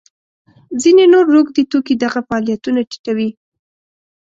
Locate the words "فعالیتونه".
2.27-2.79